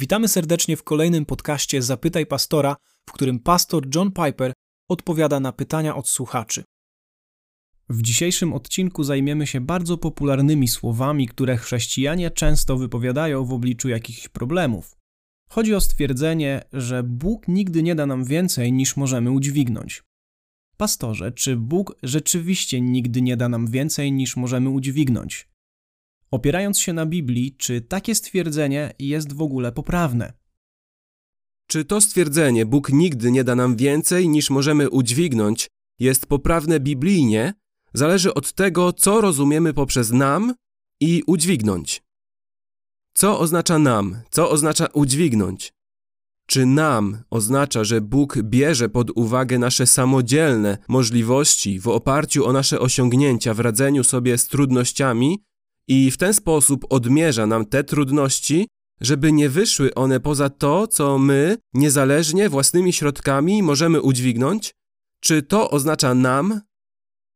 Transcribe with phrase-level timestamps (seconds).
[0.00, 2.76] Witamy serdecznie w kolejnym podcaście Zapytaj Pastora,
[3.08, 4.52] w którym pastor John Piper
[4.88, 6.64] odpowiada na pytania od słuchaczy.
[7.88, 14.28] W dzisiejszym odcinku zajmiemy się bardzo popularnymi słowami, które chrześcijanie często wypowiadają w obliczu jakichś
[14.28, 14.96] problemów.
[15.50, 20.02] Chodzi o stwierdzenie, że Bóg nigdy nie da nam więcej niż możemy udźwignąć.
[20.76, 25.48] Pastorze, czy Bóg rzeczywiście nigdy nie da nam więcej niż możemy udźwignąć?
[26.30, 30.32] Opierając się na Biblii, czy takie stwierdzenie jest w ogóle poprawne?
[31.66, 37.54] Czy to stwierdzenie Bóg nigdy nie da nam więcej niż możemy udźwignąć jest poprawne biblijnie,
[37.94, 40.54] zależy od tego, co rozumiemy poprzez nam
[41.00, 42.02] i udźwignąć.
[43.14, 44.16] Co oznacza nam?
[44.30, 45.72] Co oznacza udźwignąć?
[46.46, 52.80] Czy nam oznacza, że Bóg bierze pod uwagę nasze samodzielne możliwości w oparciu o nasze
[52.80, 55.44] osiągnięcia w radzeniu sobie z trudnościami
[55.88, 58.68] i w ten sposób odmierza nam te trudności,
[59.00, 64.74] żeby nie wyszły one poza to, co my, niezależnie własnymi środkami, możemy udźwignąć?
[65.20, 66.60] Czy to oznacza nam?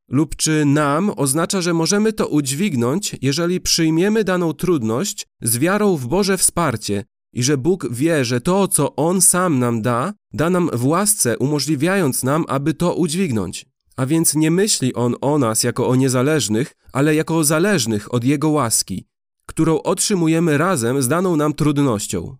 [0.09, 6.07] Lub czy nam oznacza, że możemy to udźwignąć, jeżeli przyjmiemy daną trudność z wiarą w
[6.07, 10.71] Boże wsparcie i że Bóg wie, że to, co On sam nam da, da nam
[10.73, 13.72] w łasce, umożliwiając nam, aby to udźwignąć.
[13.97, 18.25] A więc nie myśli On o nas jako o niezależnych, ale jako o zależnych od
[18.25, 19.09] Jego łaski,
[19.47, 22.37] którą otrzymujemy razem z daną nam trudnością.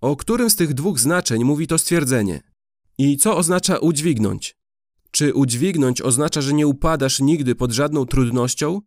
[0.00, 2.42] O którym z tych dwóch znaczeń mówi to stwierdzenie?
[2.98, 4.56] I co oznacza udźwignąć?
[5.10, 8.80] Czy udźwignąć oznacza, że nie upadasz nigdy pod żadną trudnością?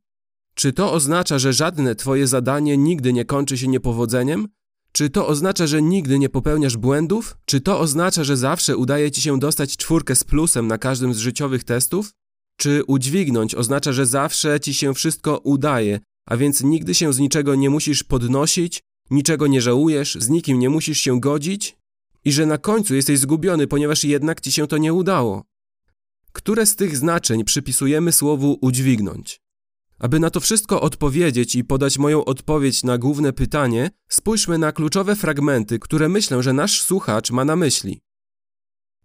[0.53, 4.47] Czy to oznacza, że żadne Twoje zadanie nigdy nie kończy się niepowodzeniem?
[4.91, 7.37] Czy to oznacza, że nigdy nie popełniasz błędów?
[7.45, 11.17] Czy to oznacza, że zawsze udaje ci się dostać czwórkę z plusem na każdym z
[11.17, 12.11] życiowych testów?
[12.57, 17.55] Czy udźwignąć oznacza, że zawsze ci się wszystko udaje, a więc nigdy się z niczego
[17.55, 21.77] nie musisz podnosić, niczego nie żałujesz, z nikim nie musisz się godzić?
[22.25, 25.43] I że na końcu jesteś zgubiony, ponieważ jednak ci się to nie udało?
[26.31, 29.41] Które z tych znaczeń przypisujemy słowu udźwignąć?
[30.01, 35.15] Aby na to wszystko odpowiedzieć i podać moją odpowiedź na główne pytanie, spójrzmy na kluczowe
[35.15, 38.01] fragmenty, które myślę, że nasz słuchacz ma na myśli.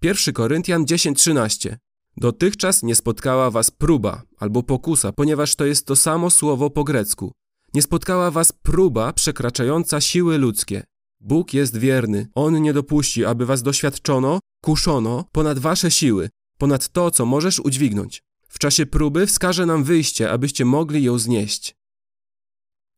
[0.03, 1.77] 1 Koryntian 10:13
[2.17, 7.33] Dotychczas nie spotkała was próba albo pokusa, ponieważ to jest to samo słowo po grecku.
[7.75, 10.83] Nie spotkała was próba przekraczająca siły ludzkie.
[11.21, 16.29] Bóg jest wierny, On nie dopuści, aby was doświadczono, kuszono ponad wasze siły,
[16.59, 18.26] ponad to, co możesz udźwignąć.
[18.57, 21.77] W czasie próby wskaże nam wyjście, abyście mogli ją znieść.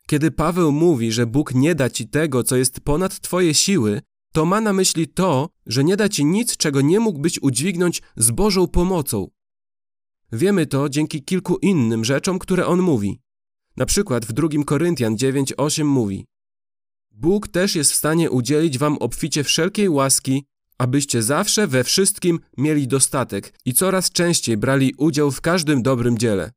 [0.06, 4.00] Kiedy Paweł mówi, że Bóg nie da ci tego, co jest ponad twoje siły,
[4.32, 8.30] to ma na myśli to, że nie da ci nic, czego nie mógłbyś udźwignąć z
[8.30, 9.30] Bożą pomocą.
[10.32, 13.20] Wiemy to dzięki kilku innym rzeczom, które on mówi.
[13.76, 16.26] Na przykład w 2 Koryntian 9:8 mówi:
[17.10, 20.44] Bóg też jest w stanie udzielić wam obficie wszelkiej łaski,
[20.78, 26.52] abyście zawsze we wszystkim mieli dostatek i coraz częściej brali udział w każdym dobrym dziele.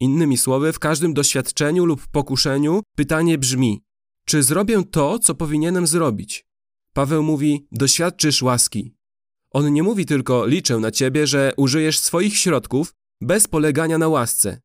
[0.00, 3.82] Innymi słowy, w każdym doświadczeniu lub pokuszeniu pytanie brzmi:
[4.24, 6.46] czy zrobię to, co powinienem zrobić?
[6.92, 8.94] Paweł mówi: doświadczysz łaski.
[9.50, 14.60] On nie mówi tylko: liczę na ciebie, że użyjesz swoich środków bez polegania na łasce.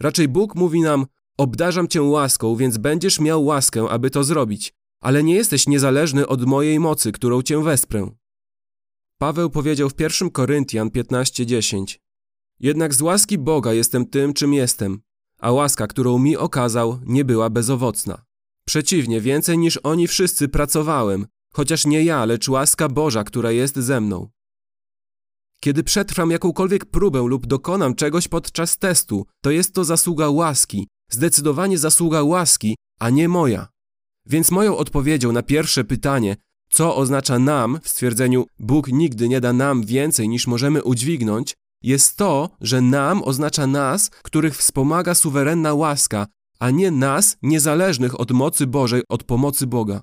[0.00, 1.06] Raczej Bóg mówi nam:
[1.38, 6.44] obdarzam cię łaską, więc będziesz miał łaskę, aby to zrobić ale nie jesteś niezależny od
[6.44, 8.10] mojej mocy, którą cię wesprę.
[9.18, 11.98] Paweł powiedział w 1 Koryntian 15:10
[12.60, 15.00] Jednak z łaski Boga jestem tym, czym jestem,
[15.38, 18.24] a łaska, którą mi okazał, nie była bezowocna.
[18.66, 24.00] Przeciwnie, więcej niż oni wszyscy pracowałem, chociaż nie ja, lecz łaska Boża, która jest ze
[24.00, 24.28] mną.
[25.60, 31.78] Kiedy przetrwam jakąkolwiek próbę lub dokonam czegoś podczas testu, to jest to zasługa łaski, zdecydowanie
[31.78, 33.71] zasługa łaski, a nie moja.
[34.26, 36.36] Więc moją odpowiedzią na pierwsze pytanie,
[36.70, 42.16] co oznacza nam w stwierdzeniu Bóg nigdy nie da nam więcej niż możemy udźwignąć, jest
[42.16, 46.26] to, że nam oznacza nas, których wspomaga suwerenna łaska,
[46.58, 50.02] a nie nas, niezależnych od mocy Bożej, od pomocy Boga.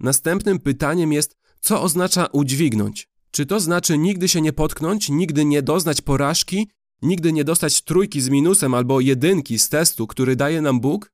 [0.00, 3.08] Następnym pytaniem jest, co oznacza udźwignąć?
[3.30, 6.70] Czy to znaczy nigdy się nie potknąć, nigdy nie doznać porażki,
[7.02, 11.12] nigdy nie dostać trójki z minusem albo jedynki z testu, który daje nam Bóg?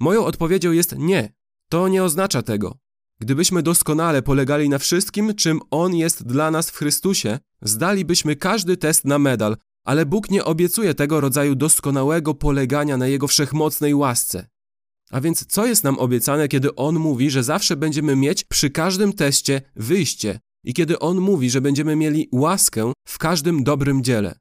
[0.00, 1.32] Moją odpowiedzią jest nie.
[1.68, 2.78] To nie oznacza tego.
[3.18, 9.04] Gdybyśmy doskonale polegali na wszystkim, czym On jest dla nas w Chrystusie, zdalibyśmy każdy test
[9.04, 14.46] na medal, ale Bóg nie obiecuje tego rodzaju doskonałego polegania na Jego wszechmocnej łasce.
[15.10, 19.12] A więc co jest nam obiecane, kiedy On mówi, że zawsze będziemy mieć przy każdym
[19.12, 24.38] teście wyjście i kiedy On mówi, że będziemy mieli łaskę w każdym dobrym dziele?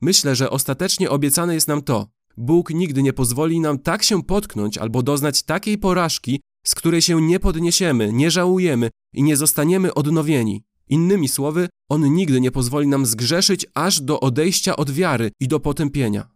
[0.00, 4.78] Myślę, że ostatecznie obiecane jest nam to, Bóg nigdy nie pozwoli nam tak się potknąć
[4.78, 10.62] albo doznać takiej porażki, z której się nie podniesiemy, nie żałujemy i nie zostaniemy odnowieni.
[10.88, 15.60] Innymi słowy, On nigdy nie pozwoli nam zgrzeszyć aż do odejścia od wiary i do
[15.60, 16.28] potępienia.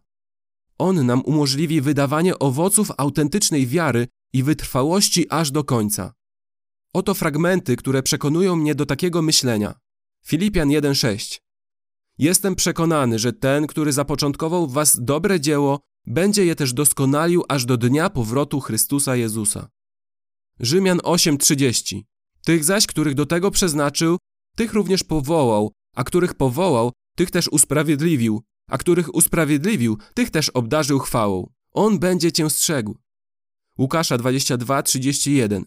[0.77, 6.13] On nam umożliwi wydawanie owoców autentycznej wiary i wytrwałości aż do końca.
[6.93, 9.79] Oto fragmenty, które przekonują mnie do takiego myślenia.
[10.25, 11.44] Filipian 1:6.
[12.17, 17.65] Jestem przekonany, że ten, który zapoczątkował w was dobre dzieło, będzie je też doskonalił aż
[17.65, 19.69] do dnia powrotu Chrystusa Jezusa.
[20.59, 22.01] Rzymian 8:30.
[22.45, 24.17] Tych zaś, których do tego przeznaczył,
[24.55, 30.99] tych również powołał, a których powołał, tych też usprawiedliwił, a których usprawiedliwił, tych też obdarzył
[30.99, 31.49] chwałą.
[31.71, 32.97] On będzie cię strzegł.
[33.79, 35.63] Łukasza 22:31.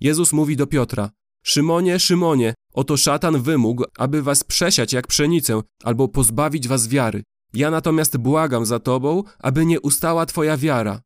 [0.00, 1.10] Jezus mówi do Piotra:
[1.42, 7.22] Szymonie, Szymonie, oto szatan wymógł, aby was przesiać jak pszenicę albo pozbawić was wiary.
[7.54, 11.00] Ja natomiast błagam za tobą, aby nie ustała twoja wiara.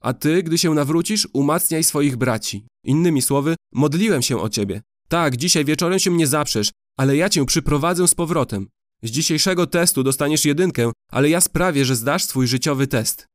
[0.00, 2.66] A ty, gdy się nawrócisz, umacniaj swoich braci.
[2.84, 4.82] Innymi słowy, modliłem się o ciebie.
[5.08, 8.68] Tak, dzisiaj wieczorem się mnie zaprzesz, ale ja cię przyprowadzę z powrotem.
[9.02, 13.26] Z dzisiejszego testu dostaniesz jedynkę, ale ja sprawię, że zdasz swój życiowy test.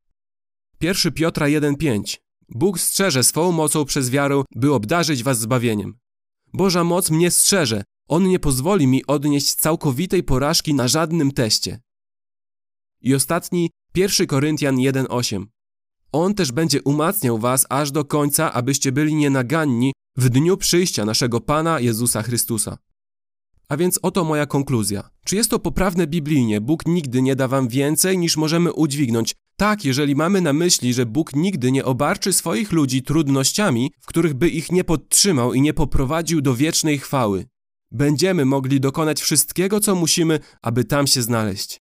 [0.81, 2.17] 1 Piotra 1,5
[2.49, 6.00] Bóg strzeże swą mocą przez wiarę, by obdarzyć was zbawieniem.
[6.53, 7.83] Boża moc mnie strzeże.
[8.07, 11.79] On nie pozwoli mi odnieść całkowitej porażki na żadnym teście.
[13.01, 15.45] I ostatni, 1 Koryntian 1,8
[16.11, 21.41] On też będzie umacniał was aż do końca, abyście byli nienaganni w dniu przyjścia naszego
[21.41, 22.77] Pana Jezusa Chrystusa.
[23.69, 25.09] A więc oto moja konkluzja.
[25.25, 26.61] Czy jest to poprawne biblijnie?
[26.61, 29.35] Bóg nigdy nie da wam więcej niż możemy udźwignąć.
[29.61, 34.33] Tak, jeżeli mamy na myśli, że Bóg nigdy nie obarczy swoich ludzi trudnościami, w których
[34.33, 37.45] by ich nie podtrzymał i nie poprowadził do wiecznej chwały.
[37.91, 41.80] Będziemy mogli dokonać wszystkiego, co musimy, aby tam się znaleźć.